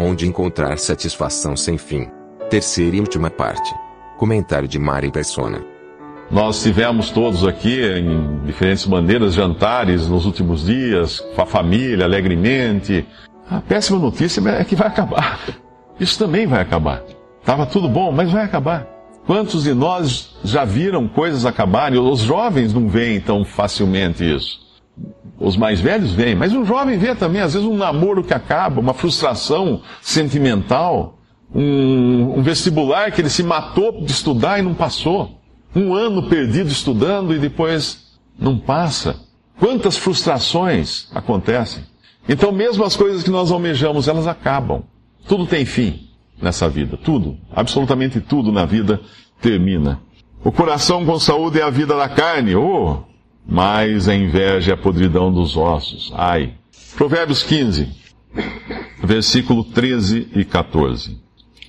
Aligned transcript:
Onde 0.00 0.28
encontrar 0.28 0.78
satisfação 0.78 1.56
sem 1.56 1.76
fim. 1.76 2.06
Terceira 2.48 2.94
e 2.94 3.00
última 3.00 3.28
parte. 3.30 3.74
Comentário 4.16 4.68
de 4.68 4.78
Mari 4.78 5.10
Persona. 5.10 5.60
Nós 6.30 6.62
tivemos 6.62 7.10
todos 7.10 7.44
aqui, 7.44 7.82
em 7.82 8.44
diferentes 8.44 8.86
maneiras, 8.86 9.34
jantares 9.34 10.06
nos 10.06 10.24
últimos 10.24 10.66
dias, 10.66 11.18
com 11.18 11.42
a 11.42 11.46
família, 11.46 12.04
alegremente. 12.04 13.04
A 13.50 13.60
péssima 13.60 13.98
notícia 13.98 14.40
é 14.50 14.62
que 14.62 14.76
vai 14.76 14.86
acabar. 14.86 15.40
Isso 15.98 16.16
também 16.16 16.46
vai 16.46 16.60
acabar. 16.60 17.02
Estava 17.40 17.66
tudo 17.66 17.88
bom, 17.88 18.12
mas 18.12 18.30
vai 18.30 18.44
acabar. 18.44 18.86
Quantos 19.26 19.64
de 19.64 19.74
nós 19.74 20.36
já 20.44 20.64
viram 20.64 21.08
coisas 21.08 21.44
acabarem? 21.44 21.98
Os 21.98 22.20
jovens 22.20 22.72
não 22.72 22.88
veem 22.88 23.20
tão 23.20 23.44
facilmente 23.44 24.22
isso. 24.22 24.60
Os 25.38 25.56
mais 25.56 25.80
velhos 25.80 26.12
veem, 26.12 26.34
mas 26.34 26.52
o 26.52 26.64
jovem 26.64 26.98
vê 26.98 27.14
também, 27.14 27.40
às 27.40 27.54
vezes, 27.54 27.66
um 27.66 27.76
namoro 27.76 28.24
que 28.24 28.34
acaba, 28.34 28.80
uma 28.80 28.92
frustração 28.92 29.82
sentimental, 30.02 31.18
um, 31.54 32.38
um 32.38 32.42
vestibular 32.42 33.12
que 33.12 33.20
ele 33.20 33.30
se 33.30 33.42
matou 33.42 34.04
de 34.04 34.10
estudar 34.10 34.58
e 34.58 34.62
não 34.62 34.74
passou, 34.74 35.38
um 35.74 35.94
ano 35.94 36.24
perdido 36.24 36.70
estudando 36.70 37.34
e 37.34 37.38
depois 37.38 38.18
não 38.38 38.58
passa. 38.58 39.20
Quantas 39.58 39.96
frustrações 39.96 41.08
acontecem? 41.14 41.84
Então, 42.28 42.52
mesmo 42.52 42.84
as 42.84 42.96
coisas 42.96 43.22
que 43.22 43.30
nós 43.30 43.50
almejamos, 43.50 44.08
elas 44.08 44.26
acabam. 44.26 44.82
Tudo 45.26 45.46
tem 45.46 45.64
fim 45.64 46.08
nessa 46.40 46.68
vida. 46.68 46.96
Tudo, 46.96 47.38
absolutamente 47.50 48.20
tudo 48.20 48.52
na 48.52 48.64
vida 48.64 49.00
termina. 49.40 50.00
O 50.44 50.52
coração 50.52 51.04
com 51.04 51.18
saúde 51.18 51.58
é 51.58 51.62
a 51.62 51.70
vida 51.70 51.96
da 51.96 52.08
carne. 52.08 52.54
Oh, 52.54 53.02
mas 53.50 54.06
a 54.08 54.14
inveja 54.14 54.72
é 54.72 54.74
a 54.74 54.76
podridão 54.76 55.32
dos 55.32 55.56
ossos. 55.56 56.12
Ai. 56.14 56.52
Provérbios 56.94 57.42
15, 57.42 57.88
versículo 59.02 59.64
13 59.64 60.28
e 60.34 60.44
14. 60.44 61.18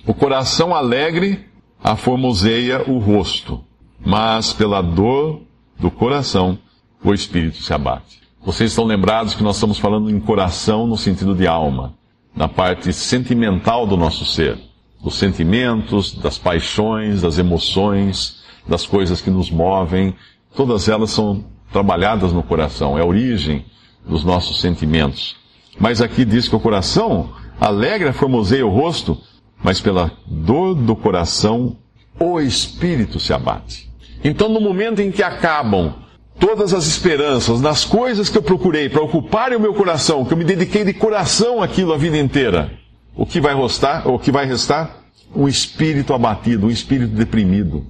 O 0.06 0.12
coração 0.12 0.74
alegre 0.74 1.46
aformoseia 1.82 2.84
o 2.86 2.98
rosto, 2.98 3.64
mas 4.04 4.52
pela 4.52 4.82
dor 4.82 5.40
do 5.78 5.90
coração 5.90 6.58
o 7.02 7.14
espírito 7.14 7.62
se 7.62 7.72
abate. 7.72 8.20
Vocês 8.44 8.72
estão 8.72 8.84
lembrados 8.84 9.34
que 9.34 9.42
nós 9.42 9.56
estamos 9.56 9.78
falando 9.78 10.10
em 10.10 10.20
coração 10.20 10.86
no 10.86 10.98
sentido 10.98 11.34
de 11.34 11.46
alma, 11.46 11.94
na 12.34 12.48
parte 12.48 12.92
sentimental 12.92 13.86
do 13.86 13.96
nosso 13.96 14.26
ser, 14.26 14.58
dos 15.02 15.16
sentimentos, 15.16 16.12
das 16.12 16.36
paixões, 16.36 17.22
das 17.22 17.38
emoções, 17.38 18.42
das 18.66 18.84
coisas 18.84 19.22
que 19.22 19.30
nos 19.30 19.50
movem, 19.50 20.14
todas 20.54 20.88
elas 20.88 21.10
são 21.10 21.44
trabalhadas 21.72 22.32
no 22.32 22.42
coração, 22.42 22.98
é 22.98 23.02
a 23.02 23.06
origem 23.06 23.64
dos 24.06 24.24
nossos 24.24 24.60
sentimentos. 24.60 25.36
Mas 25.78 26.00
aqui 26.00 26.24
diz 26.24 26.48
que 26.48 26.56
o 26.56 26.60
coração 26.60 27.30
alegra, 27.60 28.12
formoseia 28.12 28.66
o 28.66 28.70
rosto, 28.70 29.18
mas 29.62 29.80
pela 29.80 30.10
dor 30.26 30.74
do 30.74 30.96
coração 30.96 31.76
o 32.18 32.40
espírito 32.40 33.20
se 33.20 33.32
abate. 33.32 33.90
Então, 34.22 34.48
no 34.48 34.60
momento 34.60 35.00
em 35.00 35.10
que 35.10 35.22
acabam 35.22 35.94
todas 36.38 36.74
as 36.74 36.86
esperanças 36.86 37.60
nas 37.60 37.84
coisas 37.84 38.28
que 38.28 38.36
eu 38.36 38.42
procurei 38.42 38.88
para 38.88 39.02
ocuparem 39.02 39.56
o 39.56 39.60
meu 39.60 39.74
coração, 39.74 40.24
que 40.24 40.32
eu 40.32 40.38
me 40.38 40.44
dediquei 40.44 40.84
de 40.84 40.92
coração 40.92 41.62
àquilo 41.62 41.92
a 41.92 41.98
vida 41.98 42.18
inteira, 42.18 42.72
o 43.14 43.26
que 43.26 43.40
vai 43.40 43.54
restar? 43.54 44.08
O 44.08 44.18
que 44.18 44.30
vai 44.30 44.46
restar? 44.46 44.98
Um 45.34 45.46
espírito 45.46 46.12
abatido, 46.14 46.66
um 46.66 46.70
espírito 46.70 47.14
deprimido. 47.14 47.86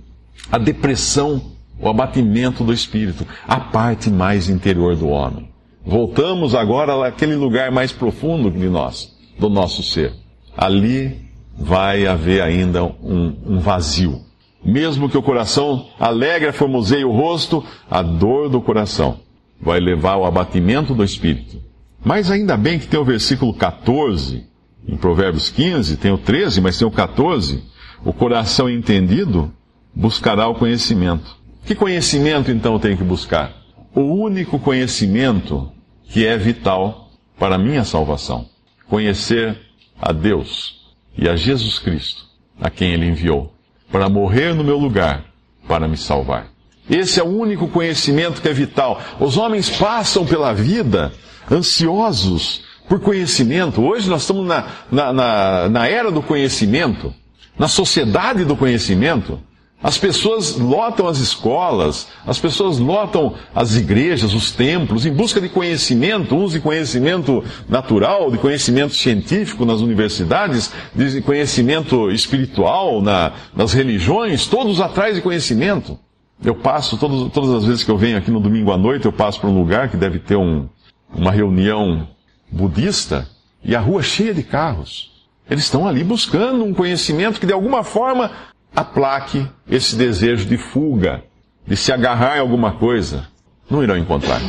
A 0.51 0.59
depressão 0.59 1.41
o 1.81 1.89
abatimento 1.89 2.63
do 2.63 2.73
espírito, 2.73 3.27
a 3.47 3.59
parte 3.59 4.11
mais 4.11 4.49
interior 4.49 4.95
do 4.97 5.09
homem. 5.09 5.49
Voltamos 5.85 6.55
agora 6.55 7.07
àquele 7.07 7.35
lugar 7.35 7.71
mais 7.71 7.91
profundo 7.91 8.51
de 8.51 8.69
nós, 8.69 9.17
do 9.39 9.49
nosso 9.49 9.83
ser. 9.83 10.13
Ali 10.57 11.17
vai 11.57 12.07
haver 12.07 12.43
ainda 12.43 12.85
um, 12.85 13.35
um 13.47 13.59
vazio. 13.59 14.21
Mesmo 14.63 15.09
que 15.09 15.17
o 15.17 15.23
coração 15.23 15.87
alegre 15.99 16.53
formoseie 16.53 17.05
o 17.05 17.13
rosto, 17.13 17.65
a 17.91 18.03
dor 18.03 18.51
do 18.51 18.61
coração 18.61 19.19
vai 19.59 19.81
levar 19.81 20.13
ao 20.13 20.27
abatimento 20.27 20.95
do 20.95 21.03
espírito. 21.03 21.59
Mas 22.05 22.31
ainda 22.31 22.57
bem 22.57 22.79
que 22.79 22.87
tem 22.87 23.01
o 23.01 23.05
versículo 23.05 23.55
14, 23.55 24.45
em 24.87 24.97
Provérbios 24.97 25.51
15, 25.51 25.97
tem 25.97 26.13
o 26.13 26.19
13, 26.19 26.61
mas 26.61 26.79
tem 26.79 26.87
o 26.87 26.91
14. 26.91 27.63
O 28.05 28.13
coração 28.13 28.69
entendido 28.69 29.53
buscará 29.95 30.47
o 30.49 30.55
conhecimento 30.55 31.40
que 31.65 31.75
conhecimento 31.75 32.51
então 32.51 32.75
eu 32.75 32.79
tenho 32.79 32.97
que 32.97 33.05
buscar? 33.05 33.53
O 33.95 34.01
único 34.01 34.59
conhecimento 34.59 35.71
que 36.09 36.27
é 36.27 36.37
vital 36.37 37.11
para 37.39 37.55
a 37.55 37.59
minha 37.59 37.85
salvação. 37.85 38.47
Conhecer 38.89 39.59
a 40.01 40.13
Deus 40.13 40.81
e 41.17 41.29
a 41.29 41.37
Jesus 41.37 41.79
Cristo, 41.79 42.25
a 42.61 42.69
quem 42.69 42.93
Ele 42.93 43.07
enviou, 43.07 43.55
para 43.91 44.09
morrer 44.09 44.55
no 44.55 44.65
meu 44.65 44.79
lugar, 44.79 45.25
para 45.67 45.87
me 45.87 45.97
salvar. 45.97 46.49
Esse 46.89 47.21
é 47.21 47.23
o 47.23 47.29
único 47.29 47.69
conhecimento 47.69 48.43
que 48.43 48.49
é 48.49 48.53
vital. 48.53 49.01
Os 49.21 49.37
homens 49.37 49.71
passam 49.71 50.27
pela 50.27 50.53
vida 50.53 51.13
ansiosos 51.51 52.63
por 52.89 52.99
conhecimento. 52.99 53.81
Hoje 53.81 54.11
nós 54.11 54.23
estamos 54.23 54.47
na, 54.47 54.67
na, 54.91 55.13
na, 55.13 55.69
na 55.69 55.89
era 55.89 56.11
do 56.11 56.21
conhecimento, 56.21 57.15
na 57.57 57.69
sociedade 57.69 58.45
do 58.45 58.57
conhecimento. 58.57 59.41
As 59.83 59.97
pessoas 59.97 60.57
lotam 60.57 61.09
as 61.09 61.19
escolas, 61.19 62.09
as 62.27 62.39
pessoas 62.39 62.79
lotam 62.79 63.35
as 63.55 63.77
igrejas, 63.77 64.35
os 64.35 64.53
templos, 64.53 65.07
em 65.07 65.13
busca 65.13 65.41
de 65.41 65.49
conhecimento, 65.49 66.35
uns 66.35 66.53
de 66.53 66.61
conhecimento 66.61 67.43
natural, 67.67 68.31
de 68.31 68.37
conhecimento 68.37 68.95
científico 68.95 69.65
nas 69.65 69.81
universidades, 69.81 70.71
de 70.95 71.23
conhecimento 71.23 72.11
espiritual 72.11 73.01
na, 73.01 73.33
nas 73.57 73.73
religiões, 73.73 74.47
todos 74.47 74.83
atrás 74.83 75.15
de 75.15 75.23
conhecimento. 75.23 75.99
Eu 76.45 76.55
passo, 76.55 76.99
todos, 76.99 77.33
todas 77.33 77.51
as 77.51 77.65
vezes 77.65 77.83
que 77.83 77.91
eu 77.91 77.97
venho 77.97 78.19
aqui 78.19 78.31
no 78.31 78.41
domingo 78.41 78.73
à 78.73 78.77
noite, 78.77 79.07
eu 79.07 79.13
passo 79.13 79.41
por 79.41 79.49
um 79.49 79.59
lugar 79.59 79.89
que 79.89 79.97
deve 79.97 80.19
ter 80.19 80.37
um, 80.37 80.69
uma 81.15 81.31
reunião 81.31 82.07
budista, 82.51 83.27
e 83.63 83.75
a 83.75 83.81
rua 83.81 84.03
cheia 84.03 84.35
de 84.35 84.43
carros. 84.43 85.11
Eles 85.49 85.65
estão 85.65 85.87
ali 85.87 86.05
buscando 86.05 86.65
um 86.65 86.73
conhecimento 86.73 87.41
que 87.41 87.47
de 87.47 87.53
alguma 87.53 87.83
forma 87.83 88.31
aplaque 88.75 89.47
esse 89.69 89.97
desejo 89.97 90.47
de 90.47 90.57
fuga, 90.57 91.25
de 91.67 91.77
se 91.77 91.93
agarrar 91.93 92.37
em 92.37 92.41
alguma 92.41 92.73
coisa, 92.73 93.29
não 93.69 93.83
irão 93.83 93.97
encontrar. 93.97 94.41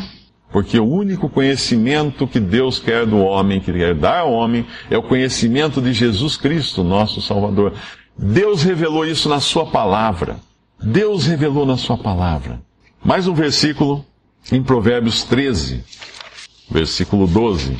Porque 0.51 0.77
o 0.79 0.85
único 0.85 1.29
conhecimento 1.29 2.27
que 2.27 2.39
Deus 2.39 2.77
quer 2.77 3.05
do 3.05 3.19
homem, 3.19 3.61
que 3.61 3.71
quer 3.71 3.95
dar 3.95 4.19
ao 4.19 4.33
homem, 4.33 4.65
é 4.89 4.97
o 4.97 5.03
conhecimento 5.03 5.81
de 5.81 5.93
Jesus 5.93 6.35
Cristo, 6.35 6.83
nosso 6.83 7.21
Salvador. 7.21 7.73
Deus 8.17 8.61
revelou 8.61 9.05
isso 9.05 9.29
na 9.29 9.39
Sua 9.39 9.65
palavra. 9.65 10.37
Deus 10.81 11.25
revelou 11.25 11.65
na 11.65 11.77
Sua 11.77 11.97
palavra. 11.97 12.61
Mais 13.03 13.27
um 13.27 13.33
versículo 13.33 14.05
em 14.51 14.61
Provérbios 14.61 15.23
13, 15.23 15.83
versículo 16.69 17.27
12. 17.27 17.77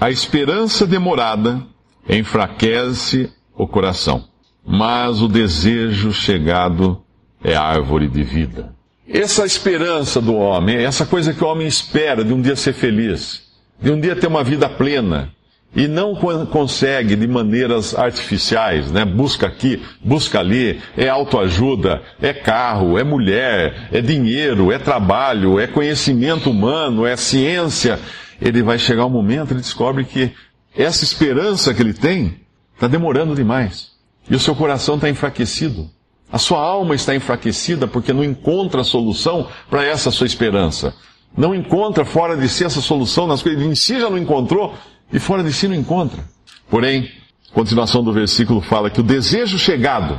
A 0.00 0.10
esperança 0.10 0.86
demorada 0.86 1.62
enfraquece 2.08 3.30
o 3.56 3.68
coração 3.68 4.33
mas 4.66 5.20
o 5.20 5.28
desejo 5.28 6.12
chegado 6.12 7.02
é 7.42 7.54
árvore 7.54 8.08
de 8.08 8.22
vida. 8.22 8.74
Essa 9.06 9.44
esperança 9.44 10.20
do 10.20 10.34
homem, 10.34 10.76
essa 10.76 11.04
coisa 11.04 11.32
que 11.34 11.44
o 11.44 11.46
homem 11.46 11.66
espera 11.66 12.24
de 12.24 12.32
um 12.32 12.40
dia 12.40 12.56
ser 12.56 12.72
feliz, 12.72 13.42
de 13.80 13.90
um 13.90 14.00
dia 14.00 14.16
ter 14.16 14.26
uma 14.26 14.42
vida 14.42 14.68
plena, 14.68 15.30
e 15.76 15.88
não 15.88 16.14
consegue 16.46 17.16
de 17.16 17.26
maneiras 17.26 17.94
artificiais, 17.94 18.92
né? 18.92 19.04
Busca 19.04 19.46
aqui, 19.46 19.82
busca 20.02 20.38
ali, 20.38 20.80
é 20.96 21.08
autoajuda, 21.08 22.00
é 22.22 22.32
carro, 22.32 22.96
é 22.96 23.02
mulher, 23.02 23.88
é 23.90 24.00
dinheiro, 24.00 24.70
é 24.70 24.78
trabalho, 24.78 25.58
é 25.58 25.66
conhecimento 25.66 26.48
humano, 26.48 27.04
é 27.04 27.16
ciência. 27.16 27.98
Ele 28.40 28.62
vai 28.62 28.78
chegar 28.78 29.04
um 29.04 29.10
momento, 29.10 29.50
ele 29.50 29.60
descobre 29.60 30.04
que 30.04 30.30
essa 30.76 31.02
esperança 31.02 31.74
que 31.74 31.82
ele 31.82 31.94
tem 31.94 32.40
está 32.74 32.86
demorando 32.86 33.34
demais. 33.34 33.93
E 34.28 34.34
o 34.34 34.40
seu 34.40 34.54
coração 34.54 34.96
está 34.96 35.08
enfraquecido. 35.08 35.88
A 36.32 36.38
sua 36.38 36.58
alma 36.58 36.94
está 36.94 37.14
enfraquecida 37.14 37.86
porque 37.86 38.12
não 38.12 38.24
encontra 38.24 38.82
solução 38.82 39.48
para 39.70 39.84
essa 39.84 40.10
sua 40.10 40.26
esperança. 40.26 40.94
Não 41.36 41.54
encontra 41.54 42.04
fora 42.04 42.36
de 42.36 42.48
si 42.48 42.64
essa 42.64 42.80
solução 42.80 43.26
nas 43.26 43.42
coisas. 43.42 43.62
Em 43.62 43.74
si 43.74 44.00
já 44.00 44.08
não 44.08 44.18
encontrou 44.18 44.74
e 45.12 45.18
fora 45.18 45.42
de 45.42 45.52
si 45.52 45.68
não 45.68 45.74
encontra. 45.74 46.24
Porém, 46.68 47.10
continuação 47.52 48.02
do 48.02 48.12
versículo 48.12 48.60
fala 48.60 48.90
que 48.90 49.00
o 49.00 49.04
desejo 49.04 49.58
chegado, 49.58 50.18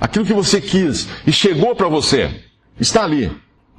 aquilo 0.00 0.24
que 0.24 0.34
você 0.34 0.60
quis 0.60 1.08
e 1.26 1.32
chegou 1.32 1.74
para 1.74 1.88
você, 1.88 2.42
está 2.78 3.04
ali. 3.04 3.30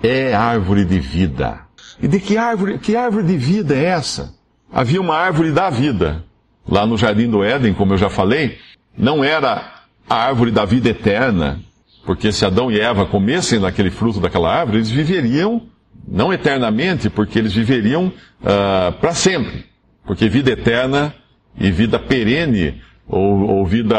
É 0.02 0.34
árvore 0.34 0.86
de 0.86 1.00
vida. 1.00 1.62
E 2.02 2.08
de 2.08 2.20
que 2.20 2.38
árvore, 2.38 2.78
que 2.80 2.96
árvore 2.96 3.26
de 3.26 3.38
vida 3.38 3.76
é 3.76 3.86
essa? 3.86 4.36
Havia 4.72 5.02
uma 5.02 5.16
árvore 5.16 5.52
da 5.52 5.70
vida. 5.70 6.24
Lá 6.68 6.86
no 6.86 6.98
Jardim 6.98 7.30
do 7.30 7.44
Éden, 7.44 7.74
como 7.74 7.94
eu 7.94 7.98
já 7.98 8.10
falei, 8.10 8.60
não 8.98 9.24
era 9.24 9.84
a 10.10 10.16
árvore 10.16 10.52
da 10.52 10.66
vida 10.66 10.90
eterna, 10.90 11.60
porque 12.06 12.32
se 12.32 12.46
Adão 12.46 12.72
e 12.72 12.80
Eva 12.80 13.06
comessem 13.06 13.60
daquele 13.60 13.92
fruto 13.92 14.20
daquela 14.20 14.54
árvore, 14.54 14.78
eles 14.78 14.90
viveriam, 14.90 15.64
não 16.08 16.32
eternamente, 16.32 17.10
porque 17.10 17.38
eles 17.38 17.54
viveriam 17.54 18.08
uh, 18.08 18.94
para 19.00 19.14
sempre. 19.14 19.66
Porque 20.06 20.30
vida 20.30 20.52
eterna 20.52 21.14
e 21.60 21.70
vida 21.70 22.00
perene, 22.00 22.82
ou, 23.06 23.42
ou 23.42 23.66
vida 23.66 23.98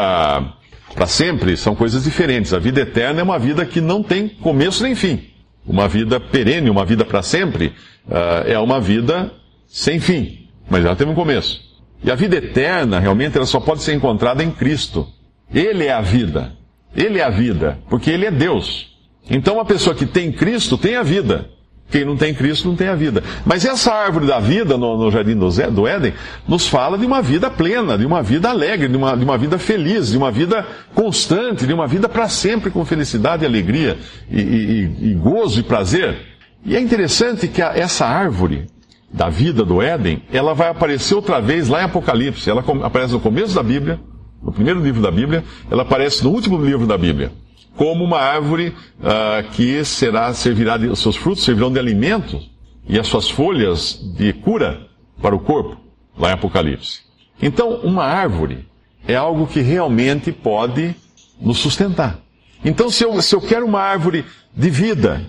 para 0.95 1.05
sempre, 1.05 1.55
são 1.55 1.75
coisas 1.75 2.03
diferentes. 2.03 2.51
A 2.51 2.59
vida 2.59 2.81
eterna 2.81 3.19
é 3.19 3.23
uma 3.23 3.37
vida 3.37 3.63
que 3.65 3.79
não 3.79 4.01
tem 4.01 4.27
começo 4.27 4.81
nem 4.83 4.95
fim. 4.95 5.29
Uma 5.65 5.87
vida 5.87 6.19
perene, 6.19 6.69
uma 6.69 6.83
vida 6.83 7.05
para 7.05 7.21
sempre, 7.21 7.67
uh, 8.07 8.47
é 8.47 8.57
uma 8.57 8.81
vida 8.81 9.31
sem 9.67 9.99
fim, 9.99 10.49
mas 10.67 10.83
ela 10.83 10.95
teve 10.95 11.11
um 11.11 11.15
começo. 11.15 11.68
E 12.03 12.09
a 12.09 12.15
vida 12.15 12.37
eterna, 12.37 12.99
realmente, 12.99 13.35
ela 13.37 13.45
só 13.45 13.59
pode 13.59 13.81
ser 13.81 13.93
encontrada 13.93 14.43
em 14.43 14.51
Cristo. 14.51 15.07
Ele 15.53 15.85
é 15.85 15.91
a 15.91 16.01
vida. 16.01 16.53
Ele 16.95 17.19
é 17.19 17.23
a 17.23 17.29
vida, 17.29 17.79
porque 17.89 18.09
Ele 18.09 18.25
é 18.25 18.31
Deus. 18.31 18.97
Então, 19.29 19.55
uma 19.55 19.65
pessoa 19.65 19.95
que 19.95 20.05
tem 20.05 20.31
Cristo 20.31 20.77
tem 20.77 20.95
a 20.95 21.03
vida. 21.03 21.49
Quem 21.91 22.05
não 22.05 22.15
tem 22.15 22.33
Cristo 22.33 22.67
não 22.67 22.75
tem 22.75 22.87
a 22.87 22.95
vida. 22.95 23.23
Mas 23.43 23.65
essa 23.65 23.91
árvore 23.91 24.27
da 24.27 24.39
vida 24.39 24.77
no, 24.77 24.95
no 24.97 25.09
jardim 25.09 25.35
do, 25.35 25.49
Zé, 25.49 25.71
do, 25.71 25.87
Éden 25.87 26.13
nos 26.47 26.67
fala 26.67 26.97
de 26.97 27.05
uma 27.05 27.21
vida 27.21 27.49
plena, 27.49 27.97
de 27.97 28.05
uma 28.05 28.21
vida 28.21 28.49
alegre, 28.49 28.87
de 28.87 28.95
uma, 28.95 29.17
de 29.17 29.23
uma 29.23 29.37
vida 29.37 29.57
feliz, 29.57 30.11
de 30.11 30.17
uma 30.17 30.31
vida 30.31 30.65
constante, 30.93 31.65
de 31.65 31.73
uma 31.73 31.87
vida 31.87 32.07
para 32.07 32.29
sempre 32.29 32.69
com 32.69 32.85
felicidade, 32.85 33.43
alegria 33.43 33.97
e, 34.29 34.39
e, 34.39 35.09
e, 35.09 35.13
gozo 35.15 35.59
e 35.59 35.63
prazer. 35.63 36.15
E 36.63 36.75
é 36.75 36.79
interessante 36.79 37.47
que 37.47 37.61
a, 37.61 37.75
essa 37.75 38.05
árvore 38.05 38.67
da 39.11 39.29
vida 39.29 39.65
do 39.65 39.81
Éden, 39.81 40.23
ela 40.31 40.53
vai 40.53 40.69
aparecer 40.69 41.15
outra 41.15 41.41
vez 41.41 41.67
lá 41.67 41.81
em 41.81 41.85
Apocalipse. 41.85 42.49
Ela 42.49 42.63
aparece 42.83 43.13
no 43.13 43.19
começo 43.19 43.55
da 43.55 43.63
Bíblia, 43.63 43.99
no 44.41 44.51
primeiro 44.51 44.79
livro 44.79 45.01
da 45.01 45.11
Bíblia, 45.11 45.43
ela 45.69 45.81
aparece 45.81 46.23
no 46.23 46.29
último 46.29 46.63
livro 46.63 46.85
da 46.87 46.97
Bíblia 46.97 47.31
como 47.79 48.03
uma 48.03 48.19
árvore 48.19 48.75
uh, 48.99 49.49
que 49.53 49.85
será, 49.85 50.33
servirá 50.33 50.75
de, 50.75 50.93
seus 50.97 51.15
frutos 51.15 51.45
servirão 51.45 51.71
de 51.71 51.79
alimento 51.79 52.37
e 52.85 52.99
as 52.99 53.07
suas 53.07 53.29
folhas 53.29 53.97
de 54.17 54.33
cura 54.33 54.85
para 55.21 55.33
o 55.33 55.39
corpo, 55.39 55.77
lá 56.17 56.31
em 56.31 56.33
Apocalipse. 56.33 56.99
Então, 57.41 57.75
uma 57.75 58.03
árvore 58.03 58.67
é 59.07 59.15
algo 59.15 59.47
que 59.47 59.61
realmente 59.61 60.29
pode 60.29 60.93
nos 61.39 61.59
sustentar. 61.59 62.19
Então, 62.65 62.89
se 62.89 63.05
eu, 63.05 63.21
se 63.21 63.33
eu 63.33 63.39
quero 63.39 63.65
uma 63.65 63.79
árvore 63.79 64.25
de 64.53 64.69
vida, 64.69 65.21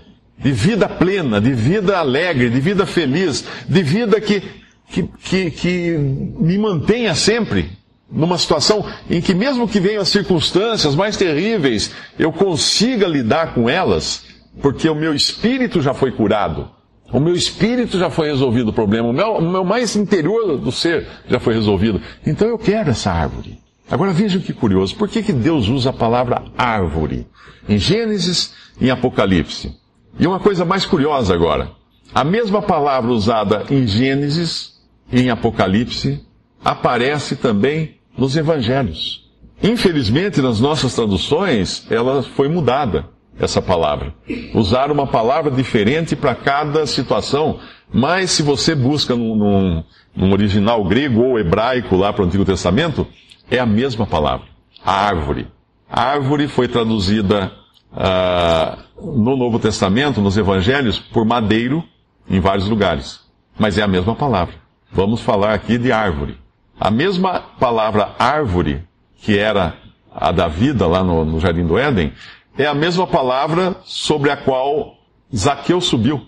de 0.43 0.53
vida 0.53 0.89
plena, 0.89 1.41
de 1.41 1.53
vida 1.53 1.99
alegre, 1.99 2.49
de 2.49 2.61
vida 2.61 2.87
feliz, 2.87 3.45
de 3.69 3.83
vida 3.83 4.21
que, 4.21 4.43
que, 4.89 5.03
que, 5.23 5.51
que 5.51 5.99
me 5.99 6.57
mantenha 6.59 7.15
sempre 7.15 7.71
numa 8.11 8.39
situação 8.39 8.85
em 9.09 9.21
que, 9.21 9.35
mesmo 9.35 9.69
que 9.69 9.79
venham 9.79 10.03
as 10.03 10.09
circunstâncias 10.09 10.95
mais 10.97 11.17
terríveis, 11.17 11.93
eu 12.19 12.33
consiga 12.33 13.07
lidar 13.07 13.55
com 13.55 13.69
elas, 13.69 14.25
porque 14.61 14.89
o 14.89 14.95
meu 14.95 15.15
espírito 15.15 15.81
já 15.81 15.95
foi 15.95 16.11
curado. 16.11 16.69
O 17.13 17.21
meu 17.21 17.35
espírito 17.35 17.99
já 17.99 18.09
foi 18.09 18.29
resolvido 18.29 18.69
o 18.69 18.73
problema. 18.73 19.09
O 19.09 19.13
meu, 19.13 19.35
o 19.35 19.43
meu 19.43 19.65
mais 19.65 19.97
interior 19.97 20.57
do 20.57 20.71
ser 20.71 21.07
já 21.29 21.41
foi 21.41 21.55
resolvido. 21.55 22.01
Então 22.25 22.49
eu 22.49 22.57
quero 22.57 22.91
essa 22.91 23.11
árvore. 23.11 23.59
Agora 23.91 24.13
vejam 24.13 24.41
que 24.41 24.53
curioso. 24.53 24.95
Por 24.95 25.09
que, 25.09 25.23
que 25.23 25.33
Deus 25.33 25.69
usa 25.69 25.91
a 25.91 25.93
palavra 25.93 26.45
árvore? 26.57 27.27
Em 27.69 27.79
Gênesis 27.79 28.55
e 28.81 28.87
em 28.87 28.91
Apocalipse. 28.91 29.80
E 30.19 30.27
uma 30.27 30.41
coisa 30.41 30.65
mais 30.65 30.85
curiosa 30.85 31.35
agora. 31.35 31.71
A 32.15 32.25
mesma 32.25 32.61
palavra 32.61 33.11
usada 33.11 33.65
em 33.71 33.87
Gênesis 33.87 34.81
e 35.13 35.23
em 35.23 35.31
Apocalipse 35.31 36.25
aparece 36.65 37.37
também 37.37 37.97
nos 38.17 38.37
evangelhos. 38.37 39.31
Infelizmente, 39.63 40.41
nas 40.41 40.59
nossas 40.59 40.95
traduções, 40.95 41.87
ela 41.91 42.23
foi 42.23 42.49
mudada, 42.49 43.09
essa 43.39 43.63
palavra. 43.63 44.15
Usar 44.55 44.91
uma 44.91 45.07
palavra 45.07 45.51
diferente 45.51 46.17
para 46.17 46.35
cada 46.35 46.87
situação. 46.87 47.59
Mas 47.93 48.31
se 48.31 48.43
você 48.43 48.75
busca 48.75 49.15
num, 49.15 49.35
num, 49.35 49.85
num 50.15 50.33
original 50.33 50.85
grego 50.85 51.23
ou 51.23 51.39
hebraico 51.39 51.97
lá 51.97 52.13
para 52.13 52.23
o 52.23 52.27
Antigo 52.27 52.45
Testamento, 52.45 53.07
é 53.51 53.59
a 53.59 53.67
mesma 53.67 54.07
palavra. 54.07 54.47
A 54.85 54.93
árvore. 54.93 55.47
A 55.91 56.03
árvore 56.03 56.49
foi 56.49 56.69
traduzida 56.69 57.53
uh, 57.93 58.83
no 59.01 59.37
Novo 59.37 59.59
Testamento, 59.59 60.21
nos 60.21 60.37
Evangelhos, 60.37 60.99
por 60.99 61.25
madeiro 61.25 61.85
em 62.29 62.41
vários 62.41 62.69
lugares. 62.69 63.21
Mas 63.59 63.79
é 63.79 63.83
a 63.83 63.89
mesma 63.89 64.15
palavra. 64.15 64.55
Vamos 64.93 65.21
falar 65.21 65.55
aqui 65.55 65.79
de 65.79 65.93
árvore. 65.93 66.39
A 66.79 66.91
mesma 66.91 67.41
palavra 67.59 68.15
árvore, 68.19 68.83
que 69.21 69.39
era 69.39 69.75
a 70.13 70.33
da 70.33 70.49
vida 70.49 70.87
lá 70.87 71.05
no, 71.05 71.25
no 71.25 71.39
Jardim 71.39 71.67
do 71.67 71.79
Éden, 71.79 72.13
é 72.57 72.67
a 72.67 72.75
mesma 72.75 73.07
palavra 73.07 73.77
sobre 73.85 74.31
a 74.31 74.37
qual 74.37 74.97
Zaqueu 75.35 75.81
subiu. 75.81 76.27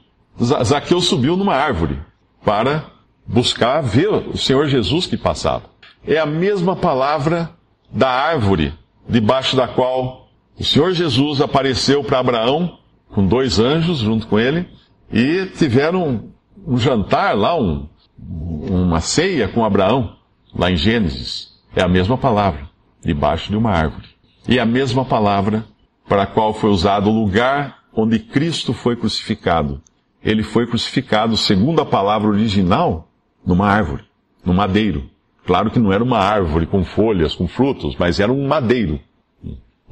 Zaqueu 0.62 1.00
subiu 1.00 1.36
numa 1.36 1.54
árvore 1.54 1.98
para 2.44 2.84
buscar 3.26 3.80
ver 3.80 4.08
o 4.08 4.36
Senhor 4.36 4.66
Jesus 4.68 5.06
que 5.06 5.16
passava. 5.16 5.64
É 6.06 6.18
a 6.18 6.26
mesma 6.26 6.76
palavra 6.76 7.50
da 7.90 8.08
árvore 8.08 8.74
debaixo 9.08 9.56
da 9.56 9.68
qual 9.68 10.21
o 10.58 10.64
Senhor 10.64 10.92
Jesus 10.92 11.40
apareceu 11.40 12.04
para 12.04 12.18
Abraão 12.18 12.78
com 13.08 13.26
dois 13.26 13.58
anjos 13.58 13.98
junto 13.98 14.26
com 14.26 14.38
ele 14.38 14.68
e 15.12 15.46
tiveram 15.46 16.30
um, 16.66 16.76
jantar 16.76 17.36
lá, 17.36 17.58
um, 17.58 17.88
uma 18.18 19.00
ceia 19.00 19.48
com 19.48 19.64
Abraão 19.64 20.16
lá 20.54 20.70
em 20.70 20.76
Gênesis, 20.76 21.52
é 21.74 21.82
a 21.82 21.88
mesma 21.88 22.16
palavra, 22.16 22.68
debaixo 23.02 23.50
de 23.50 23.56
uma 23.56 23.70
árvore. 23.70 24.08
E 24.48 24.58
a 24.58 24.66
mesma 24.66 25.04
palavra 25.04 25.64
para 26.08 26.24
a 26.24 26.26
qual 26.26 26.52
foi 26.52 26.70
usado 26.70 27.08
o 27.08 27.14
lugar 27.14 27.78
onde 27.94 28.18
Cristo 28.18 28.72
foi 28.72 28.96
crucificado. 28.96 29.80
Ele 30.22 30.42
foi 30.42 30.66
crucificado, 30.66 31.36
segundo 31.36 31.80
a 31.80 31.86
palavra 31.86 32.28
original, 32.28 33.08
numa 33.44 33.66
árvore, 33.66 34.04
num 34.44 34.54
madeiro. 34.54 35.10
Claro 35.44 35.70
que 35.70 35.78
não 35.78 35.92
era 35.92 36.04
uma 36.04 36.18
árvore 36.18 36.66
com 36.66 36.84
folhas, 36.84 37.34
com 37.34 37.48
frutos, 37.48 37.96
mas 37.98 38.20
era 38.20 38.32
um 38.32 38.46
madeiro. 38.46 39.00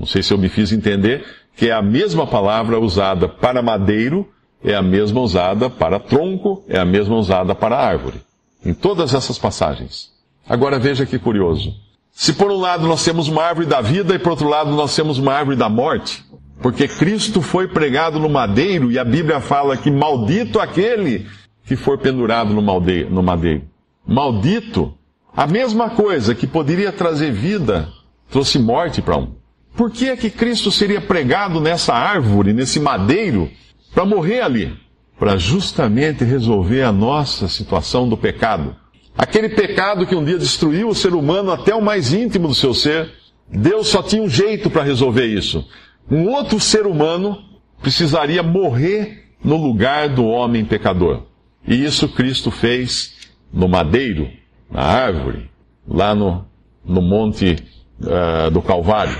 Não 0.01 0.07
sei 0.07 0.23
se 0.23 0.33
eu 0.33 0.39
me 0.39 0.49
fiz 0.49 0.73
entender 0.73 1.27
que 1.55 1.69
é 1.69 1.73
a 1.73 1.83
mesma 1.83 2.27
palavra 2.27 2.81
usada 2.81 3.29
para 3.29 3.61
madeiro, 3.61 4.27
é 4.65 4.75
a 4.75 4.81
mesma 4.81 5.21
usada 5.21 5.69
para 5.69 6.01
tronco, 6.01 6.65
é 6.67 6.79
a 6.79 6.87
mesma 6.87 7.17
usada 7.17 7.55
para 7.55 7.77
árvore. 7.77 8.23
Em 8.65 8.73
todas 8.73 9.13
essas 9.13 9.39
passagens. 9.39 10.11
Agora 10.49 10.79
veja 10.79 11.05
que 11.05 11.19
curioso. 11.19 11.75
Se 12.11 12.33
por 12.33 12.51
um 12.51 12.59
lado 12.59 12.87
nós 12.87 13.05
temos 13.05 13.29
uma 13.29 13.43
árvore 13.43 13.67
da 13.67 13.83
vida 13.83 14.15
e 14.15 14.19
por 14.19 14.31
outro 14.31 14.49
lado 14.49 14.71
nós 14.71 14.97
temos 14.97 15.19
uma 15.19 15.35
árvore 15.35 15.59
da 15.59 15.69
morte, 15.69 16.25
porque 16.63 16.89
Cristo 16.89 17.43
foi 17.43 17.69
pregado 17.69 18.19
no 18.19 18.29
madeiro 18.31 18.91
e 18.91 18.99
a 18.99 19.05
Bíblia 19.05 19.39
fala 19.39 19.77
que 19.77 19.91
maldito 19.91 20.59
aquele 20.59 21.27
que 21.67 21.77
for 21.77 21.99
pendurado 21.99 22.55
no 22.55 23.23
madeiro. 23.23 23.65
Maldito, 24.07 24.95
a 25.37 25.47
mesma 25.47 25.91
coisa 25.91 26.35
que 26.35 26.47
poderia 26.47 26.91
trazer 26.91 27.31
vida, 27.33 27.87
trouxe 28.31 28.59
morte 28.59 29.03
para 29.03 29.19
um. 29.19 29.40
Por 29.77 29.91
que 29.91 30.09
é 30.09 30.17
que 30.17 30.31
Cristo 30.31 30.71
seria 30.71 31.01
pregado 31.01 31.61
nessa 31.61 31.95
árvore, 31.95 32.53
nesse 32.53 32.81
madeiro, 32.81 33.51
para 33.95 34.05
morrer 34.05 34.41
ali? 34.43 34.77
Para 35.19 35.37
justamente 35.37 36.25
resolver 36.25 36.83
a 36.83 36.93
nossa 36.93 37.49
situação 37.49 38.09
do 38.09 38.17
pecado. 38.17 38.75
Aquele 39.17 39.51
pecado 39.51 40.07
que 40.07 40.15
um 40.15 40.25
dia 40.25 40.39
destruiu 40.39 40.89
o 40.89 40.95
ser 40.95 41.15
humano 41.15 41.51
até 41.53 41.75
o 41.75 41.83
mais 41.83 42.13
íntimo 42.13 42.49
do 42.49 42.55
seu 42.55 42.73
ser, 42.73 43.11
Deus 43.49 43.89
só 43.89 44.03
tinha 44.03 44.23
um 44.23 44.29
jeito 44.29 44.71
para 44.71 44.83
resolver 44.83 45.27
isso. 45.27 45.67
Um 46.11 46.29
outro 46.29 46.59
ser 46.59 46.87
humano 46.87 47.39
precisaria 47.83 48.43
morrer 48.43 49.31
no 49.43 49.57
lugar 49.57 50.09
do 50.09 50.25
homem 50.25 50.65
pecador. 50.65 51.25
E 51.67 51.85
isso 51.85 52.09
Cristo 52.09 52.51
fez 52.51 53.31
no 53.53 53.69
madeiro, 53.69 54.31
na 54.71 54.83
árvore, 54.83 55.51
lá 55.87 56.15
no, 56.15 56.47
no 56.85 57.03
monte 57.03 57.57
uh, 58.01 58.51
do 58.51 58.63
Calvário, 58.63 59.17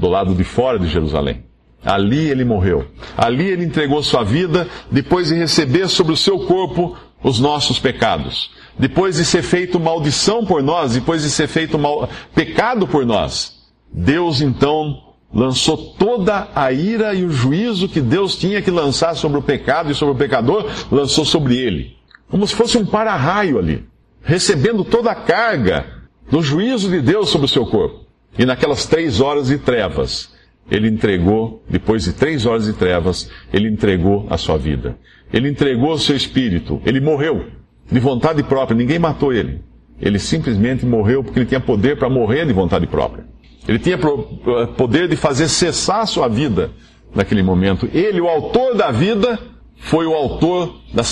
do 0.00 0.08
lado 0.08 0.34
de 0.34 0.42
fora 0.42 0.78
de 0.78 0.88
Jerusalém. 0.88 1.44
Ali 1.84 2.28
ele 2.28 2.44
morreu. 2.44 2.86
Ali 3.16 3.46
ele 3.46 3.64
entregou 3.64 4.02
sua 4.02 4.24
vida 4.24 4.66
depois 4.90 5.28
de 5.28 5.34
receber 5.34 5.88
sobre 5.88 6.12
o 6.12 6.16
seu 6.16 6.40
corpo 6.40 6.96
os 7.22 7.38
nossos 7.38 7.78
pecados 7.78 8.50
depois 8.80 9.16
de 9.16 9.26
ser 9.26 9.42
feito 9.42 9.78
maldição 9.78 10.44
por 10.44 10.62
nós, 10.62 10.94
depois 10.94 11.22
de 11.22 11.30
ser 11.30 11.46
feito 11.46 11.78
mal, 11.78 12.08
pecado 12.34 12.88
por 12.88 13.04
nós, 13.04 13.60
Deus 13.92 14.40
então 14.40 15.02
lançou 15.32 15.76
toda 15.76 16.48
a 16.54 16.72
ira 16.72 17.14
e 17.14 17.22
o 17.22 17.30
juízo 17.30 17.88
que 17.88 18.00
Deus 18.00 18.36
tinha 18.36 18.62
que 18.62 18.70
lançar 18.70 19.14
sobre 19.14 19.38
o 19.38 19.42
pecado 19.42 19.90
e 19.90 19.94
sobre 19.94 20.14
o 20.14 20.18
pecador, 20.18 20.66
lançou 20.90 21.26
sobre 21.26 21.56
ele. 21.56 21.94
Como 22.28 22.46
se 22.46 22.54
fosse 22.54 22.78
um 22.78 22.86
para-raio 22.86 23.58
ali, 23.58 23.84
recebendo 24.22 24.82
toda 24.82 25.10
a 25.10 25.14
carga 25.14 25.86
do 26.30 26.42
juízo 26.42 26.88
de 26.90 27.00
Deus 27.02 27.28
sobre 27.28 27.44
o 27.44 27.48
seu 27.48 27.66
corpo. 27.66 28.06
E 28.38 28.44
naquelas 28.46 28.86
três 28.86 29.20
horas 29.20 29.48
de 29.48 29.58
trevas, 29.58 30.30
ele 30.70 30.88
entregou, 30.88 31.62
depois 31.68 32.04
de 32.04 32.12
três 32.12 32.46
horas 32.46 32.64
de 32.64 32.72
trevas, 32.72 33.28
ele 33.52 33.68
entregou 33.68 34.26
a 34.30 34.36
sua 34.36 34.56
vida. 34.56 34.96
Ele 35.32 35.48
entregou 35.48 35.92
o 35.92 35.98
seu 35.98 36.16
espírito. 36.16 36.80
Ele 36.84 37.00
morreu 37.00 37.46
de 37.90 37.98
vontade 37.98 38.42
própria. 38.42 38.76
Ninguém 38.76 38.98
matou 38.98 39.32
ele. 39.32 39.62
Ele 40.00 40.18
simplesmente 40.18 40.86
morreu 40.86 41.22
porque 41.22 41.40
ele 41.40 41.46
tinha 41.46 41.60
poder 41.60 41.98
para 41.98 42.08
morrer 42.08 42.46
de 42.46 42.52
vontade 42.52 42.86
própria. 42.86 43.24
Ele 43.66 43.78
tinha 43.78 43.96
eh, 43.96 44.66
poder 44.76 45.08
de 45.08 45.16
fazer 45.16 45.48
cessar 45.48 46.00
a 46.00 46.06
sua 46.06 46.28
vida 46.28 46.70
naquele 47.14 47.42
momento. 47.42 47.88
Ele, 47.92 48.20
o 48.20 48.28
autor 48.28 48.74
da 48.74 48.90
vida, 48.90 49.38
foi 49.76 50.06
o 50.06 50.14
autor 50.14 50.80
da, 50.94 51.02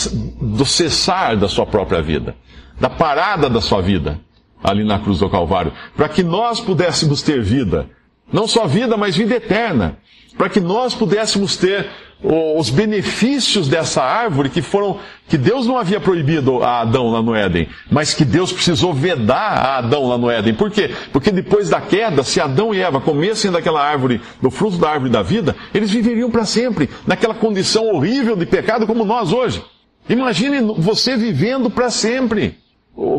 do 0.41 0.65
cessar 0.65 1.37
da 1.37 1.49
sua 1.49 1.67
própria 1.67 2.01
vida, 2.01 2.35
da 2.81 2.89
parada 2.89 3.51
da 3.51 3.61
sua 3.61 3.81
vida 3.81 4.21
ali 4.63 4.85
na 4.85 4.99
cruz 4.99 5.19
do 5.19 5.31
Calvário, 5.31 5.73
para 5.97 6.09
que 6.09 6.23
nós 6.23 6.61
pudéssemos 6.61 7.23
ter 7.23 7.43
vida. 7.43 7.89
Não 8.33 8.47
só 8.47 8.67
vida, 8.67 8.97
mas 8.97 9.17
vida 9.17 9.35
eterna. 9.35 9.99
Para 10.37 10.49
que 10.49 10.61
nós 10.61 10.95
pudéssemos 10.95 11.57
ter 11.57 11.89
os 12.23 12.69
benefícios 12.69 13.69
dessa 13.69 14.03
árvore 14.03 14.49
que 14.49 14.61
foram, 14.61 14.99
que 15.29 15.39
Deus 15.39 15.67
não 15.67 15.79
havia 15.79 16.01
proibido 16.01 16.63
a 16.65 16.81
Adão 16.81 17.11
lá 17.11 17.23
no 17.23 17.35
Éden, 17.35 17.69
mas 17.91 18.13
que 18.13 18.25
Deus 18.25 18.53
precisou 18.53 18.93
vedar 18.93 19.53
a 19.53 19.79
Adão 19.79 20.09
lá 20.09 20.19
no 20.19 20.29
Éden. 20.29 20.55
Por 20.55 20.71
quê? 20.71 20.91
Porque 21.13 21.31
depois 21.31 21.71
da 21.71 21.81
queda, 21.81 22.25
se 22.25 22.41
Adão 22.41 22.75
e 22.75 22.81
Eva 22.81 23.01
comessem 23.01 23.53
daquela 23.53 23.81
árvore, 23.81 24.21
do 24.43 24.51
fruto 24.51 24.79
da 24.79 24.91
árvore 24.91 25.11
da 25.11 25.23
vida, 25.23 25.55
eles 25.73 25.91
viveriam 25.91 26.31
para 26.31 26.45
sempre, 26.45 26.91
naquela 27.07 27.35
condição 27.35 27.89
horrível 27.89 28.35
de 28.35 28.47
pecado 28.47 28.87
como 28.87 29.05
nós 29.05 29.33
hoje. 29.33 29.63
Imagine 30.09 30.61
você 30.77 31.17
vivendo 31.17 31.71
para 31.71 31.91
sempre. 31.91 32.57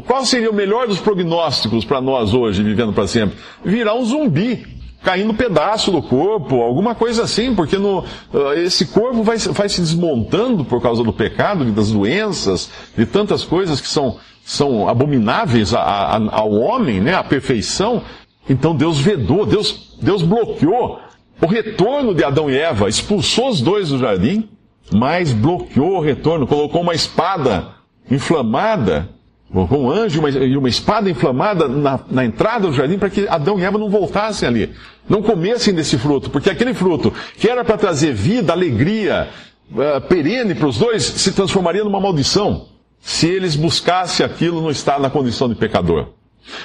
Qual 0.06 0.26
seria 0.26 0.52
o 0.52 0.54
melhor 0.54 0.88
dos 0.88 1.00
prognósticos 1.00 1.86
para 1.86 2.02
nós 2.02 2.34
hoje, 2.34 2.62
vivendo 2.62 2.92
para 2.92 3.08
sempre? 3.08 3.38
Virar 3.64 3.96
um 3.96 4.04
zumbi 4.04 4.68
caindo 5.02 5.34
pedaço 5.34 5.90
do 5.90 6.02
corpo, 6.02 6.62
alguma 6.62 6.94
coisa 6.94 7.24
assim, 7.24 7.56
porque 7.56 7.78
no, 7.78 8.00
uh, 8.00 8.54
esse 8.58 8.88
corpo 8.88 9.24
vai, 9.24 9.38
vai 9.38 9.70
se 9.70 9.80
desmontando 9.80 10.66
por 10.66 10.82
causa 10.82 11.02
do 11.02 11.14
pecado, 11.14 11.64
das 11.72 11.92
doenças, 11.92 12.70
de 12.98 13.06
tantas 13.06 13.46
coisas 13.46 13.80
que 13.80 13.88
são, 13.88 14.18
são 14.44 14.90
abomináveis 14.90 15.74
a, 15.74 15.80
a, 15.80 16.36
ao 16.36 16.52
homem, 16.52 17.00
né, 17.00 17.14
a 17.14 17.24
perfeição. 17.24 18.02
Então 18.50 18.76
Deus 18.76 19.00
vedou, 19.00 19.46
Deus, 19.46 19.98
Deus 20.02 20.22
bloqueou 20.22 21.00
o 21.42 21.46
retorno 21.46 22.14
de 22.14 22.26
Adão 22.26 22.50
e 22.50 22.58
Eva, 22.58 22.90
expulsou 22.90 23.48
os 23.48 23.62
dois 23.62 23.88
do 23.88 23.98
jardim, 23.98 24.50
mas 24.92 25.32
bloqueou 25.32 26.00
o 26.00 26.02
retorno, 26.02 26.46
colocou 26.46 26.82
uma 26.82 26.94
espada 26.94 27.68
inflamada 28.12 29.08
com 29.52 29.86
um 29.86 29.90
anjo 29.90 30.28
e 30.28 30.56
uma 30.56 30.70
espada 30.70 31.10
inflamada 31.10 31.68
na, 31.68 32.00
na 32.10 32.24
entrada 32.24 32.68
do 32.68 32.74
jardim 32.74 33.00
para 33.00 33.10
que 33.10 33.28
Adão 33.28 33.60
e 33.60 33.64
Eva 33.64 33.78
não 33.78 33.90
voltassem 33.90 34.48
ali. 34.48 34.72
Não 35.08 35.24
comessem 35.24 35.74
desse 35.74 35.98
fruto, 35.98 36.30
porque 36.30 36.50
aquele 36.50 36.74
fruto 36.74 37.12
que 37.38 37.50
era 37.50 37.66
para 37.66 37.78
trazer 37.78 38.14
vida, 38.14 38.54
alegria, 38.54 39.28
uh, 39.72 40.02
perene 40.08 40.54
para 40.54 40.68
os 40.68 40.78
dois, 40.78 41.04
se 41.04 41.32
transformaria 41.32 41.84
numa 41.84 42.00
maldição 42.00 42.68
se 43.02 43.28
eles 43.28 43.56
buscassem 43.56 44.26
aquilo 44.26 44.62
no 44.62 44.70
estado, 44.70 45.02
na 45.02 45.10
condição 45.10 45.50
de 45.50 45.56
pecador. 45.56 46.10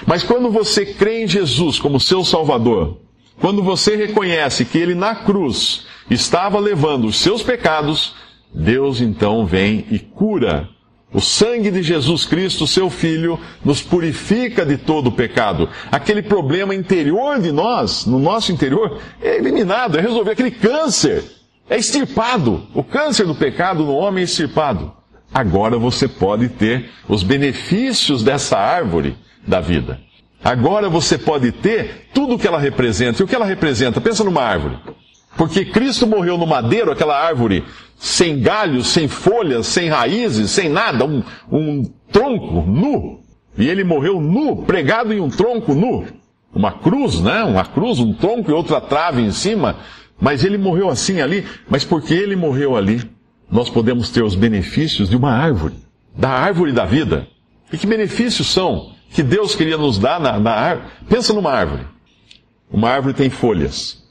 Mas 0.06 0.22
quando 0.22 0.50
você 0.50 0.84
crê 0.84 1.24
em 1.24 1.28
Jesus 1.28 1.78
como 1.78 2.00
seu 2.00 2.24
Salvador, 2.24 2.98
quando 3.40 3.62
você 3.62 3.96
reconhece 3.96 4.64
que 4.64 4.78
Ele 4.78 4.94
na 4.94 5.14
cruz 5.14 5.86
estava 6.10 6.58
levando 6.58 7.06
os 7.06 7.16
seus 7.16 7.42
pecados, 7.42 8.14
Deus 8.52 9.00
então 9.00 9.46
vem 9.46 9.86
e 9.90 9.98
cura 9.98 10.68
o 11.14 11.20
sangue 11.20 11.70
de 11.70 11.80
Jesus 11.80 12.26
Cristo, 12.26 12.66
seu 12.66 12.90
Filho, 12.90 13.38
nos 13.64 13.80
purifica 13.80 14.66
de 14.66 14.76
todo 14.76 15.06
o 15.06 15.12
pecado. 15.12 15.68
Aquele 15.90 16.22
problema 16.22 16.74
interior 16.74 17.40
de 17.40 17.52
nós, 17.52 18.04
no 18.04 18.18
nosso 18.18 18.50
interior, 18.50 18.98
é 19.22 19.36
eliminado, 19.36 19.96
é 19.96 20.00
resolvido. 20.00 20.32
Aquele 20.32 20.50
câncer 20.50 21.22
é 21.70 21.78
extirpado. 21.78 22.66
O 22.74 22.82
câncer 22.82 23.26
do 23.26 23.34
pecado 23.34 23.84
no 23.84 23.94
homem 23.94 24.22
é 24.22 24.24
extirpado. 24.24 24.92
Agora 25.32 25.78
você 25.78 26.08
pode 26.08 26.48
ter 26.48 26.90
os 27.08 27.22
benefícios 27.22 28.24
dessa 28.24 28.58
árvore 28.58 29.16
da 29.46 29.60
vida. 29.60 30.00
Agora 30.42 30.88
você 30.88 31.16
pode 31.16 31.52
ter 31.52 32.08
tudo 32.12 32.34
o 32.34 32.38
que 32.38 32.46
ela 32.46 32.58
representa. 32.58 33.22
E 33.22 33.24
o 33.24 33.28
que 33.28 33.34
ela 33.34 33.46
representa? 33.46 34.00
Pensa 34.00 34.24
numa 34.24 34.42
árvore. 34.42 34.78
Porque 35.36 35.64
Cristo 35.64 36.06
morreu 36.06 36.38
no 36.38 36.46
madeiro, 36.46 36.90
aquela 36.90 37.18
árvore 37.18 37.64
sem 37.96 38.40
galhos, 38.40 38.88
sem 38.88 39.08
folhas, 39.08 39.66
sem 39.66 39.88
raízes, 39.88 40.50
sem 40.50 40.68
nada, 40.68 41.04
um, 41.04 41.22
um 41.50 41.82
tronco 42.12 42.62
nu. 42.62 43.20
E 43.56 43.68
ele 43.68 43.84
morreu 43.84 44.20
nu, 44.20 44.56
pregado 44.64 45.12
em 45.12 45.20
um 45.20 45.30
tronco 45.30 45.74
nu. 45.74 46.04
Uma 46.54 46.72
cruz, 46.72 47.20
né? 47.20 47.42
Uma 47.44 47.64
cruz, 47.64 47.98
um 47.98 48.12
tronco 48.12 48.50
e 48.50 48.54
outra 48.54 48.80
trave 48.80 49.22
em 49.22 49.30
cima. 49.30 49.76
Mas 50.20 50.44
ele 50.44 50.58
morreu 50.58 50.88
assim 50.88 51.20
ali. 51.20 51.46
Mas 51.68 51.84
porque 51.84 52.14
ele 52.14 52.36
morreu 52.36 52.76
ali, 52.76 53.02
nós 53.50 53.70
podemos 53.70 54.10
ter 54.10 54.22
os 54.22 54.34
benefícios 54.34 55.08
de 55.08 55.16
uma 55.16 55.32
árvore. 55.32 55.74
Da 56.16 56.30
árvore 56.30 56.72
da 56.72 56.84
vida. 56.84 57.26
E 57.72 57.78
que 57.78 57.86
benefícios 57.86 58.48
são 58.48 58.92
que 59.10 59.22
Deus 59.22 59.54
queria 59.54 59.78
nos 59.78 59.98
dar 59.98 60.20
na, 60.20 60.38
na 60.38 60.52
árvore? 60.52 60.88
Pensa 61.08 61.32
numa 61.32 61.52
árvore. 61.52 61.86
Uma 62.70 62.90
árvore 62.90 63.14
tem 63.14 63.30
folhas. 63.30 64.03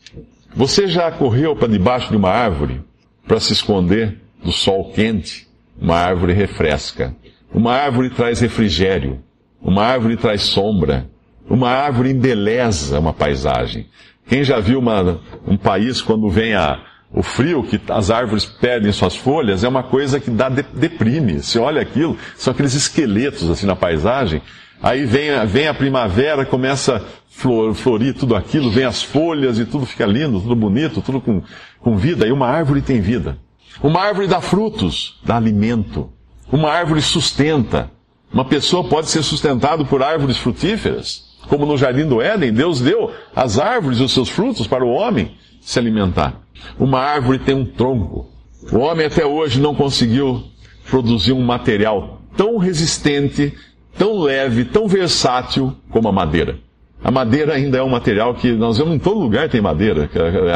Você 0.56 0.88
já 0.88 1.12
correu 1.12 1.56
para 1.56 1.68
debaixo 1.68 2.12
de 2.12 2.18
uma 2.18 2.30
árvore 2.30 2.82
para 3.28 3.40
se 3.40 3.54
esconder 3.54 4.20
do 4.44 4.52
sol 4.52 4.92
quente? 4.92 5.48
Uma 5.80 5.98
árvore 5.98 6.34
refresca. 6.34 7.16
Uma 7.52 7.74
árvore 7.74 8.12
traz 8.12 8.40
refrigério. 8.40 9.20
Uma 9.60 9.84
árvore 9.84 10.16
traz 10.16 10.44
sombra. 10.44 11.10
Uma 11.50 11.70
árvore 11.70 12.12
embeleza 12.12 13.00
uma 13.00 13.14
paisagem. 13.14 13.88
Quem 14.28 14.44
já 14.44 14.60
viu 14.60 14.78
uma, 14.78 15.20
um 15.48 15.58
país 15.58 16.02
quando 16.02 16.30
vem 16.30 16.54
a, 16.54 16.80
o 17.12 17.24
frio, 17.24 17.64
que 17.64 17.82
as 17.90 18.12
árvores 18.12 18.46
perdem 18.46 18.92
suas 18.92 19.16
folhas, 19.16 19.64
é 19.64 19.68
uma 19.68 19.84
coisa 19.84 20.20
que 20.20 20.30
dá 20.30 20.50
de, 20.50 20.62
deprime. 20.62 21.42
Você 21.42 21.58
olha 21.58 21.82
aquilo, 21.82 22.18
são 22.38 22.54
aqueles 22.54 22.76
esqueletos 22.76 23.50
assim 23.50 23.66
na 23.66 23.76
paisagem. 23.76 24.42
Aí 24.82 25.06
vem, 25.06 25.32
vem 25.48 25.68
a 25.68 25.74
primavera, 25.74 26.46
começa 26.46 27.04
flor, 27.36 27.74
florir 27.74 28.14
tudo 28.14 28.36
aquilo, 28.36 28.70
vem 28.70 28.86
as 28.86 29.02
folhas 29.02 29.60
e 29.60 29.66
tudo 29.66 29.86
fica 29.86 30.06
lindo, 30.06 30.40
tudo 30.40 30.56
bonito, 30.56 31.02
tudo 31.02 31.20
com, 31.20 31.42
com 31.80 31.98
vida. 31.98 32.28
E 32.28 32.32
uma 32.32 32.48
árvore 32.48 32.82
tem 32.82 33.02
vida. 33.02 33.38
Uma 33.82 34.02
árvore 34.02 34.28
dá 34.28 34.40
frutos, 34.40 35.20
dá 35.26 35.36
alimento. 35.36 36.10
Uma 36.52 36.70
árvore 36.70 37.02
sustenta. 37.02 37.92
Uma 38.32 38.46
pessoa 38.46 38.84
pode 38.84 39.10
ser 39.10 39.24
sustentada 39.24 39.84
por 39.84 40.02
árvores 40.02 40.38
frutíferas. 40.38 41.34
Como 41.48 41.66
no 41.66 41.78
jardim 41.78 42.08
do 42.08 42.22
Éden, 42.22 42.54
Deus 42.54 42.80
deu 42.80 43.12
as 43.36 43.60
árvores 43.60 44.00
os 44.00 44.14
seus 44.14 44.30
frutos 44.30 44.66
para 44.66 44.86
o 44.86 44.92
homem 44.92 45.36
se 45.60 45.78
alimentar. 45.78 46.42
Uma 46.80 47.00
árvore 47.00 47.40
tem 47.40 47.56
um 47.56 47.66
tronco. 47.66 48.30
O 48.72 48.78
homem 48.80 49.06
até 49.06 49.26
hoje 49.26 49.60
não 49.60 49.76
conseguiu 49.76 50.44
produzir 50.90 51.34
um 51.34 51.44
material 51.44 52.22
tão 52.38 52.58
resistente 52.58 53.54
tão 53.98 54.20
leve, 54.20 54.66
tão 54.66 54.88
versátil 54.88 55.76
como 55.90 56.08
a 56.08 56.12
madeira. 56.12 56.58
A 57.04 57.12
madeira 57.12 57.54
ainda 57.56 57.78
é 57.78 57.84
um 57.84 57.90
material 57.90 58.34
que 58.34 58.54
nós 58.54 58.78
vemos 58.78 58.96
em 58.96 59.00
todo 59.00 59.20
lugar 59.20 59.50
tem 59.50 59.60
madeira. 59.60 60.10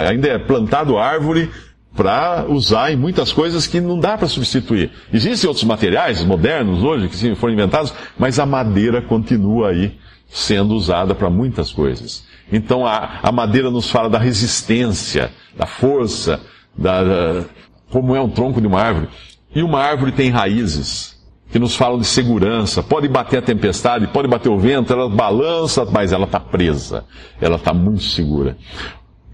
Ainda 0.10 0.30
é 0.30 0.38
plantado 0.38 0.98
árvore 0.98 1.52
para 1.94 2.46
usar 2.48 2.92
em 2.92 2.96
muitas 2.96 3.34
coisas 3.34 3.68
que 3.68 3.82
não 3.82 4.00
dá 4.00 4.18
para 4.18 4.28
substituir. 4.28 4.92
Existem 5.12 5.48
outros 5.48 5.66
materiais 5.66 6.24
modernos 6.24 6.84
hoje 6.84 7.10
que 7.10 7.36
foram 7.36 7.54
inventados, 7.54 7.94
mas 8.18 8.40
a 8.40 8.46
madeira 8.46 9.02
continua 9.02 9.70
aí 9.70 9.98
sendo 10.30 10.74
usada 10.76 11.14
para 11.14 11.30
muitas 11.30 11.72
coisas. 11.72 12.26
Então 12.52 12.86
a, 12.86 13.20
a, 13.24 13.32
madeira 13.32 13.70
nos 13.70 13.90
fala 13.90 14.10
da 14.10 14.20
resistência, 14.20 15.32
da 15.58 15.66
força, 15.66 16.40
da, 16.78 17.04
da, 17.04 17.46
como 17.90 18.16
é 18.16 18.22
um 18.22 18.30
tronco 18.30 18.62
de 18.62 18.68
uma 18.68 18.80
árvore. 18.80 19.10
E 19.54 19.62
uma 19.64 19.82
árvore 19.82 20.12
tem 20.12 20.30
raízes 20.30 21.17
que 21.50 21.60
nos 21.60 21.76
falam 21.76 22.00
de 22.00 22.06
segurança. 22.06 22.84
Pode 22.84 23.08
bater 23.08 23.40
a 23.40 23.42
tempestade, 23.42 24.08
pode 24.08 24.28
bater 24.28 24.50
o 24.50 24.58
vento, 24.58 24.92
ela 24.92 25.10
balança, 25.10 25.86
mas 25.86 26.12
ela 26.12 26.26
está 26.26 26.40
presa. 26.40 27.06
Ela 27.40 27.56
está 27.56 27.74
muito 27.74 28.04
segura. 28.04 28.58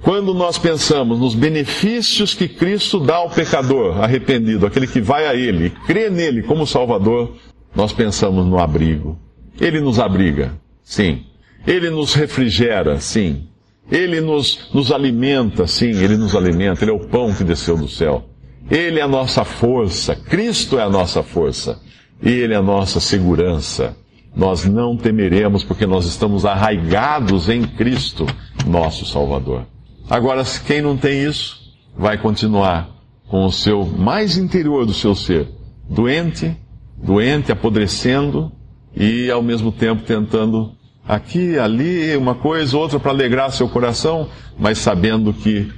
Quando 0.01 0.33
nós 0.33 0.57
pensamos 0.57 1.17
nos 1.17 1.33
benefícios 1.33 2.33
que 2.33 2.47
Cristo 2.47 2.99
dá 2.99 3.15
ao 3.15 3.29
pecador 3.29 4.03
arrependido, 4.03 4.65
aquele 4.65 4.85
que 4.85 4.99
vai 4.99 5.25
a 5.25 5.33
Ele, 5.33 5.69
crê 5.87 6.09
nele 6.09 6.43
como 6.43 6.67
Salvador, 6.67 7.37
nós 7.73 7.93
pensamos 7.93 8.45
no 8.45 8.59
abrigo. 8.59 9.17
Ele 9.59 9.79
nos 9.79 9.99
abriga, 9.99 10.59
sim. 10.83 11.23
Ele 11.65 11.89
nos 11.89 12.13
refrigera, 12.13 12.99
sim. 12.99 13.47
Ele 13.89 14.19
nos, 14.19 14.69
nos 14.73 14.91
alimenta, 14.91 15.65
sim, 15.67 15.91
Ele 15.91 16.17
nos 16.17 16.35
alimenta. 16.35 16.83
Ele 16.83 16.91
é 16.91 16.93
o 16.93 17.07
pão 17.07 17.33
que 17.33 17.43
desceu 17.43 17.77
do 17.77 17.87
céu. 17.87 18.25
Ele 18.69 18.99
é 18.99 19.03
a 19.03 19.07
nossa 19.07 19.45
força. 19.45 20.15
Cristo 20.15 20.77
é 20.77 20.83
a 20.83 20.89
nossa 20.89 21.23
força. 21.23 21.79
Ele 22.23 22.53
é 22.53 22.57
a 22.57 22.61
nossa 22.61 22.99
segurança. 22.99 23.97
Nós 24.35 24.65
não 24.65 24.95
temeremos 24.95 25.63
porque 25.63 25.85
nós 25.85 26.05
estamos 26.05 26.45
arraigados 26.45 27.49
em 27.49 27.63
Cristo, 27.63 28.25
nosso 28.65 29.05
Salvador. 29.05 29.65
Agora, 30.09 30.43
quem 30.65 30.81
não 30.81 30.97
tem 30.97 31.23
isso, 31.23 31.61
vai 31.97 32.17
continuar 32.17 32.89
com 33.27 33.45
o 33.45 33.51
seu 33.51 33.85
mais 33.85 34.37
interior 34.37 34.85
do 34.85 34.93
seu 34.93 35.13
ser, 35.13 35.47
doente, 35.89 36.55
doente, 36.97 37.51
apodrecendo 37.51 38.51
e 38.95 39.29
ao 39.29 39.43
mesmo 39.43 39.71
tempo 39.71 40.03
tentando 40.03 40.71
aqui, 41.07 41.59
ali, 41.59 42.15
uma 42.15 42.35
coisa, 42.35 42.77
outra 42.77 42.99
para 42.99 43.11
alegrar 43.11 43.51
seu 43.51 43.67
coração, 43.67 44.29
mas 44.57 44.77
sabendo 44.77 45.33
que 45.33 45.69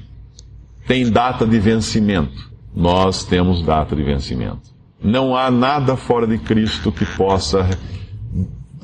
tem 0.88 1.10
data 1.10 1.46
de 1.46 1.60
vencimento. 1.60 2.52
Nós 2.76 3.24
temos 3.24 3.64
data 3.64 3.96
de 3.96 4.04
vencimento. 4.04 4.75
Não 5.02 5.36
há 5.36 5.52
nada 5.52 5.96
fora 5.96 6.26
de 6.26 6.38
Cristo 6.38 6.92
que 6.92 7.06
possa, 7.06 7.70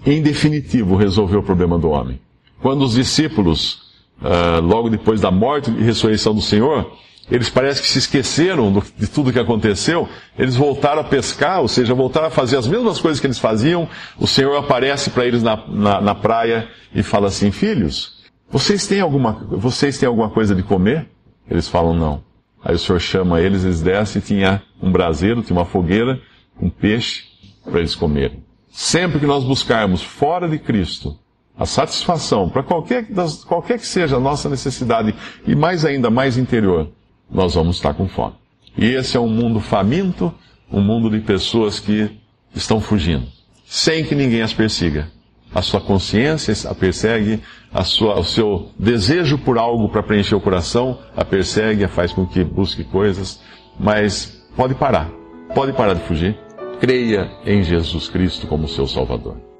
em 0.05 0.21
definitivo, 0.21 0.95
resolver 0.95 1.37
o 1.37 1.43
problema 1.43 1.77
do 1.77 1.89
homem. 1.89 2.19
Quando 2.61 2.83
os 2.83 2.93
discípulos, 2.93 3.91
uh, 4.21 4.61
logo 4.61 4.89
depois 4.89 5.19
da 5.19 5.31
morte 5.31 5.71
e 5.71 5.81
ressurreição 5.83 6.33
do 6.33 6.41
Senhor, 6.41 6.91
eles 7.29 7.49
parecem 7.49 7.81
que 7.81 7.89
se 7.89 7.99
esqueceram 7.99 8.83
de 8.97 9.07
tudo 9.07 9.31
que 9.31 9.39
aconteceu, 9.39 10.07
eles 10.37 10.55
voltaram 10.55 11.01
a 11.01 11.03
pescar, 11.03 11.61
ou 11.61 11.67
seja, 11.67 11.93
voltaram 11.93 12.27
a 12.27 12.31
fazer 12.31 12.57
as 12.57 12.67
mesmas 12.67 12.99
coisas 12.99 13.21
que 13.21 13.27
eles 13.27 13.39
faziam. 13.39 13.87
O 14.19 14.27
Senhor 14.27 14.55
aparece 14.57 15.09
para 15.11 15.25
eles 15.25 15.41
na, 15.41 15.55
na, 15.67 16.01
na, 16.01 16.15
praia 16.15 16.67
e 16.93 17.01
fala 17.01 17.27
assim: 17.27 17.49
Filhos, 17.49 18.21
vocês 18.49 18.85
têm, 18.85 18.99
alguma, 18.99 19.33
vocês 19.49 19.97
têm 19.97 20.07
alguma 20.07 20.29
coisa 20.29 20.53
de 20.53 20.61
comer? 20.61 21.07
Eles 21.49 21.69
falam: 21.69 21.93
Não. 21.93 22.30
Aí 22.63 22.75
o 22.75 22.79
Senhor 22.79 22.99
chama 22.99 23.41
eles, 23.41 23.63
eles 23.63 23.81
descem 23.81 24.21
e 24.21 24.25
tinha 24.25 24.61
um 24.81 24.91
braseiro, 24.91 25.41
tinha 25.41 25.57
uma 25.57 25.65
fogueira, 25.65 26.21
um 26.61 26.69
peixe 26.69 27.23
para 27.63 27.79
eles 27.79 27.95
comerem. 27.95 28.43
Sempre 28.69 29.19
que 29.19 29.25
nós 29.25 29.43
buscarmos 29.43 30.01
fora 30.01 30.47
de 30.47 30.59
Cristo 30.59 31.17
a 31.57 31.65
satisfação 31.65 32.49
para 32.49 32.63
qualquer, 32.63 33.07
qualquer 33.47 33.77
que 33.77 33.85
seja 33.85 34.15
a 34.15 34.19
nossa 34.19 34.49
necessidade 34.49 35.13
e 35.45 35.55
mais 35.55 35.85
ainda 35.85 36.09
mais 36.09 36.37
interior, 36.37 36.89
nós 37.29 37.55
vamos 37.55 37.75
estar 37.75 37.93
com 37.93 38.07
fome. 38.07 38.35
E 38.77 38.85
esse 38.85 39.17
é 39.17 39.19
um 39.19 39.27
mundo 39.27 39.59
faminto, 39.59 40.33
um 40.71 40.81
mundo 40.81 41.09
de 41.09 41.19
pessoas 41.19 41.79
que 41.79 42.09
estão 42.55 42.79
fugindo, 42.79 43.27
sem 43.65 44.03
que 44.05 44.15
ninguém 44.15 44.41
as 44.41 44.53
persiga. 44.53 45.11
A 45.53 45.61
sua 45.61 45.81
consciência 45.81 46.69
a 46.69 46.73
persegue, 46.73 47.41
a 47.73 47.83
sua, 47.83 48.19
o 48.19 48.23
seu 48.23 48.69
desejo 48.79 49.37
por 49.37 49.57
algo 49.57 49.89
para 49.89 50.01
preencher 50.01 50.35
o 50.35 50.41
coração 50.41 50.99
a 51.15 51.25
persegue, 51.25 51.83
a 51.83 51.89
faz 51.89 52.13
com 52.13 52.25
que 52.25 52.43
busque 52.43 52.83
coisas, 52.83 53.41
mas 53.79 54.41
pode 54.55 54.75
parar, 54.75 55.09
pode 55.53 55.73
parar 55.73 55.93
de 55.93 56.03
fugir. 56.03 56.37
Creia 56.79 57.29
em 57.45 57.63
Jesus 57.63 58.07
Cristo 58.07 58.47
como 58.47 58.67
seu 58.67 58.87
Salvador. 58.87 59.51